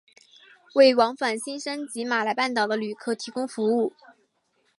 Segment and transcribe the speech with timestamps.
[0.73, 3.93] 为往返新山及马来半岛的旅客提供服务。